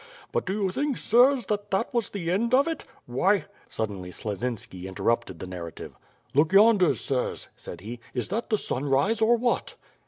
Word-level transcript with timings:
But 0.31 0.47
do 0.47 0.53
you 0.53 0.71
think, 0.71 0.97
sirs, 0.97 1.45
that 1.45 1.69
that 1.69 1.93
was 1.93 2.09
the 2.09 2.31
end 2.31 2.55
of 2.55 2.67
it? 2.67 2.85
Why...." 3.05 3.45
Suddenly 3.69 4.09
Slezinski 4.09 4.87
interrupted 4.87 5.37
the 5.37 5.45
narrative. 5.45 5.95
"Look 6.33 6.53
yonder 6.53 6.95
sirs," 6.95 7.49
said 7.55 7.81
he, 7.81 7.99
"is 8.11 8.29
that 8.29 8.49
the 8.49 8.57
sunrise 8.57 9.21
or 9.21 9.35
what?" 9.37 9.75